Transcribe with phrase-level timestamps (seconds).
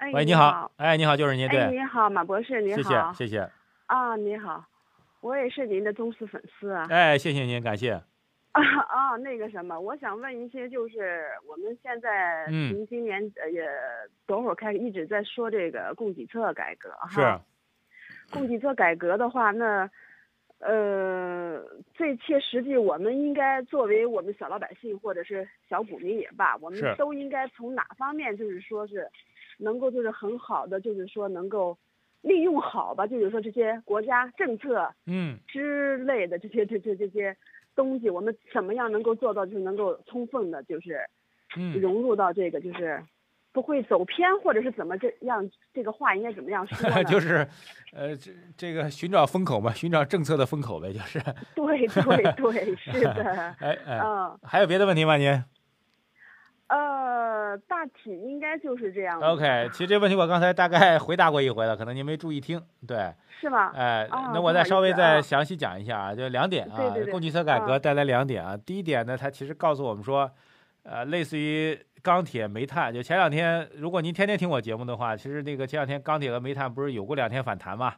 [0.00, 3.46] 哎，喂，你好，哎，你好，就是您，对，哎，你好，马博士，你谢谢，谢谢。
[3.84, 4.64] 啊，你好，
[5.20, 6.86] 我也是您的忠实粉丝啊。
[6.88, 7.92] 哎，谢谢您，感谢。
[8.52, 13.68] 啊 啊，那个什么，我想问一些，就是我们现在从今年呃也
[14.26, 17.08] 多会儿开始一直在说这个供给侧改革哈。
[17.10, 17.38] 是。
[18.32, 19.88] 供给侧改革的话，那。
[20.62, 21.58] 呃，
[21.94, 29.10] 最切实际，我们应该作为我们小老百姓或者是小股民也罢，我们都应该从哪方面，就是说是，
[29.60, 31.76] 能够就是很好的，就是说能够
[32.22, 37.36] 利用好吧，就是说这些国家政策，嗯之类的这些这这这些
[37.76, 41.00] 东西，我们怎么样能够做到，就是能够充分的，就是
[41.80, 43.02] 融入到这个就是。
[43.52, 45.50] 不会走偏，或者是怎么这样？
[45.74, 47.02] 这个话应该怎么样说呢？
[47.10, 47.44] 就是，
[47.92, 51.18] 呃，这这个寻找风口嘛，寻找政策的风口呗，就是。
[51.56, 53.24] 对对对，是的。
[53.58, 55.16] 哎哎，嗯，还有别的问题吗？
[55.16, 55.32] 您？
[57.80, 59.18] 呃，大体应该就是这样。
[59.20, 62.60] OK，其实这问题我刚才大概回答过一回了，可能您没注意听。
[62.86, 63.12] 对。
[63.40, 63.72] 是吗？
[63.74, 66.76] 哎，那我再稍微再详细讲一下啊，就两点啊，
[67.10, 68.56] 供给侧改革带来两点啊。
[68.56, 70.30] 第一点呢，它其实告诉我们说，
[70.82, 71.78] 呃，类似于。
[72.02, 77.92] 钢铁、煤炭，就前两天，如果您天天听我节目的话，其实那个前两天钢铁和煤炭不是有过两天反弹吗？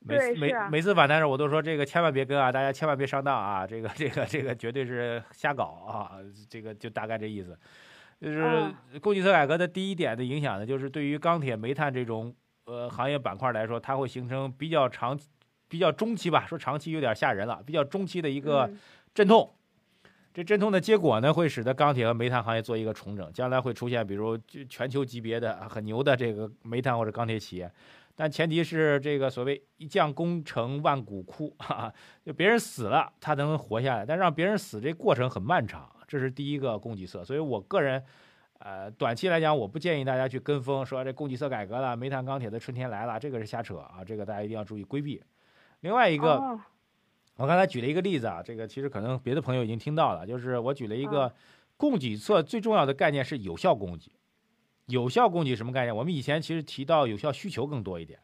[0.00, 6.18] 每次每每次反弹时，我都说这个千万别跟啊，大家千万别上当啊，这个这个这个绝对是瞎搞啊，
[6.50, 7.56] 这个就大概这意思。
[8.20, 15.18] 就是供给侧改革的第一点的影响呢，就是对于钢铁、煤炭这种呃行业板块来说，它会形成比较长、
[15.68, 18.70] 比较中期吧，说长期有点吓人了，比较中期的一个
[19.14, 19.54] 阵痛。
[20.34, 24.38] 这阵痛的结果呢，会使得钢铁和煤炭行业做一个重整，将来会出现比如
[24.68, 27.68] 全球级别的很牛的这个煤炭或者钢铁企业，
[28.14, 31.92] 但前提是这个所谓一将功成万骨枯，哈，
[32.24, 37.24] 就别人死了他能活下来，但让别人死这过程很漫长，这是第一个供给侧。
[37.24, 38.02] 所以我个人，
[38.58, 45.22] 呃，短期来讲，我不建议大家去跟风，说这供给侧改革了，煤炭钢铁的春天来了，这个是瞎扯啊，这个大家一定要注意规避。
[45.82, 46.58] 另外一个。
[47.40, 51.32] 我刚才举了一个例子啊，这个其实可能别的朋友已经听到了，就是我举了一个
[51.76, 54.10] 供给侧最重要的概念是有效供给。
[54.86, 55.94] 有效供给什么概念？
[55.94, 58.18] 我们以前其实提到有效需求更多一点。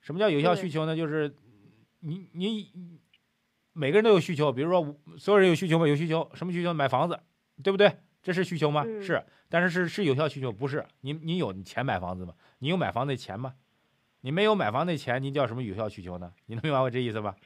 [0.00, 0.96] 什么叫有效需求呢？
[0.96, 1.32] 就是
[2.00, 2.68] 你你
[3.78, 5.86] 每个人都有需求，比如说所有人有需求吗？
[5.86, 6.74] 有需求，什么需求？
[6.74, 7.18] 买房子，
[7.62, 7.92] 对不对？
[8.20, 8.84] 这是需求吗？
[9.00, 10.84] 是，但是是是有效需求，不是。
[11.02, 12.34] 你你有钱买房子吗？
[12.58, 13.54] 你有买房的钱吗？
[14.22, 16.32] 你没有买房的钱，您叫什么有效需求呢？
[16.46, 17.36] 你能明白我这意思吧？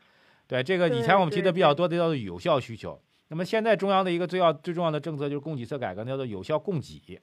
[0.46, 7.20] 对这个以前我们提的比较多的叫做有效需求，那么现在中央的一个最要最重要的政策就是供给侧改革，叫做有效供给，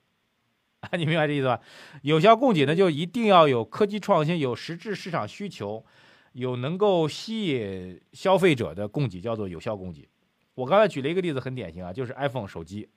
[0.81, 1.59] 啊， 你明白这意思吧？
[2.03, 5.83] 有效供给呢，就一定要有科技创新、有实质市场需求、
[6.33, 10.07] 有能够吸引消费者的供给，叫做有效供给。
[10.55, 12.89] 我刚才举了一个例子，很典型啊，就是 iPhone 手机。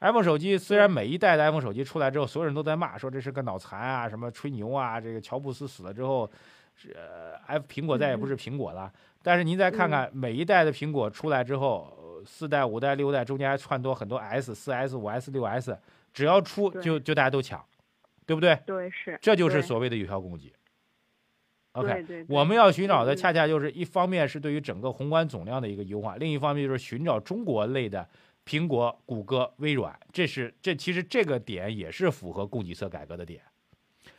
[0.00, 6.30] iPhone 手机虽然每一代的 iPhone 手机出来之后，所有人都在骂，说这是个脑残啊，什么吹牛啊，这个乔布斯死了之后，
[6.74, 6.96] 是
[7.46, 8.90] F 苹果再也不是苹果了。
[9.22, 15.78] 但是您再看看每一代的苹果出来之后，四代、五代、六代中间还串多很多 S、四 S、五 S、六 S，
[16.14, 17.62] 只要出就就大家都抢，
[18.24, 18.58] 对不对？
[18.64, 19.18] 对，是。
[19.20, 20.50] 这就是所谓的有效供给。
[21.72, 28.06] OK，我们要寻找的恰恰就是一方面是对于整个宏观总量的一个优化，另一方面就是寻找中国类的
[28.44, 33.40] 苹果、谷歌、微软，这是这其实这个点也是符合供给侧改革的点。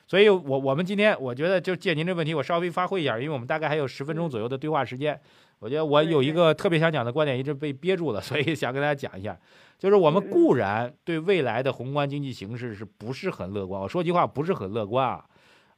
[0.08, 5.20] 所以，我我们今天我觉得就借您这问题，我稍微发挥一下，因为我们大概还有十分钟左右的对话时间。
[5.60, 9.38] 我觉得我有一个特别想讲的观点，一直被憋住了，所以想跟大家讲一下。
[9.78, 13.82] 就是我们固然对未来的宏观经济形势是不是很乐观？
[13.82, 15.26] 我说句话，不是很乐观啊。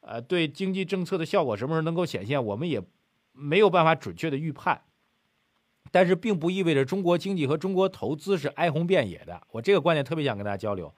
[0.06, 2.82] 呃，对经济政策的效果什么时候能够显现，我们也
[3.32, 4.82] 没有办法准确的预判。
[5.92, 9.42] 但是，并不意味着中国经济和中国投资是哀鸿遍野的。
[9.52, 10.92] 我这个观点特别想跟大家交流。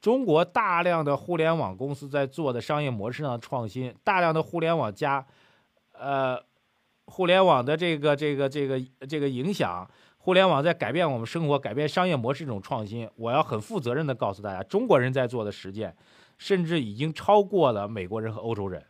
[0.00, 5.24] 中国大量的互联网公司在做的商业模式上的创新，大量的互联网加，
[5.92, 6.36] 呃，
[7.06, 15.96] 互联网的这个这个这个这个影响，互联网在改变我们生活、改变商业模式这种创新，我要很负责任的告诉大家，中国人在做的实践，
[16.42, 18.84] 甚至已经超过了美国人和欧洲人。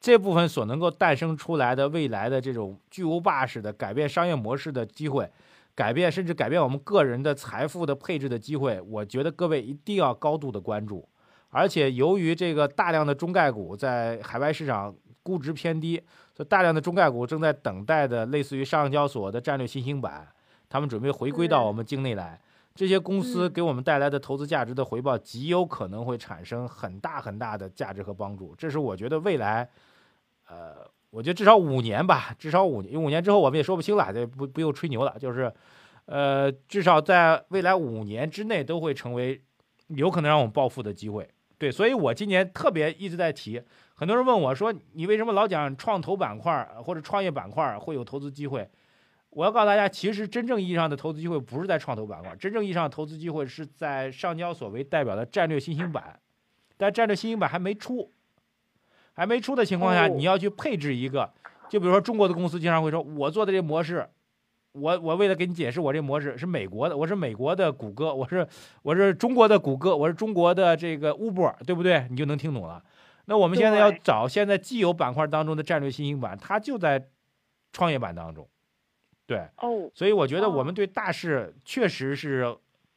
[0.00, 5.30] 这部分所能够诞生出来的未来的这种巨无霸式的改变商业模式的机会。
[5.74, 11.06] 改变甚至改变我们个人的财富的配置的机会，我觉得各位一定要高度的关注。
[11.50, 16.02] 而且由于这个大量的中概股在海外市场估值偏低，
[16.34, 20.26] 所以大量的中概股正在等待的类似于上交所的战略新兴板，
[20.70, 22.40] 他们准备回归到我们境内来。
[22.76, 28.54] 这些公司给我们带来的投资价值的回报，极有可能会产生很大很大的价值和帮助。
[28.56, 29.68] 这是我觉得未来，
[30.48, 30.88] 呃。
[31.10, 35.50] 我觉得至少五年吧，至少五年，五年之后我们也说不清了，这不不用吹牛了，就是，
[36.04, 39.40] 呃，至少在未来五年之内都会成为
[39.86, 41.26] 有可能让我们暴富的机会。
[41.56, 43.62] 对，所以我今年特别一直在提，
[43.94, 48.68] 很多人问我说，你为什么老讲创投板块或者创业板块会有投资机会？
[49.36, 56.18] 我要告诉大家，其实真正意义上的投资机会不是在创投板块，真正意义上的投资机会是在上交所为代表的战略新兴板，
[56.78, 58.10] 但战略新兴板还没出，
[59.12, 61.30] 还没出的情况下，你要去配置一个，
[61.68, 64.08] 就比如说中国的公司经常会说，我做的这模式，
[64.72, 68.48] 我我为了给你解释，我这模式是美国的，我是美国的谷歌，我是
[68.80, 72.06] 我是中国的谷歌，我是中国的这个 Uber，对不对？
[72.08, 72.82] 你就能听懂了。
[73.26, 77.10] 那我们现在要找现在既有板块当中的战略新兴板，它就在
[77.70, 78.48] 创业板当中。
[79.26, 82.56] 对，哦，所以我觉得我们对大势确实是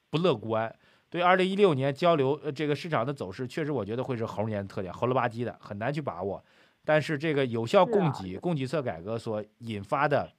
[0.09, 0.73] 不乐观。
[1.09, 6.43] 对二零一六年交流呃这个市场的走势，确实我觉得会是猴年的特点，猴了吧唧的，很难去把握。
[6.85, 10.31] 但是这个有效供给、供给侧改革所引发的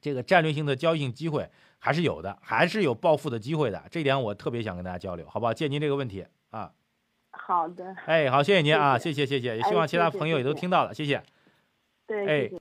[0.00, 1.48] 这个战略性的交易性机会
[1.78, 3.80] 还是有的，还是有暴富的机会的。
[3.92, 5.54] 这点我特别想跟大家交流，好不好？
[5.54, 6.72] 借您这个问题啊。
[7.30, 7.94] 好的。
[8.06, 11.22] 哎，好，谢谢您啊，谢谢谢谢谢，也希望其他朋友也都听到了，谢谢。
[12.08, 12.60] 对，哎。